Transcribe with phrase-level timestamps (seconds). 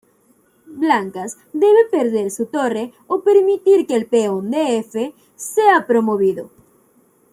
[0.65, 6.49] Blancas debe perder su torre o permitir que el peón de "f" sea promovido.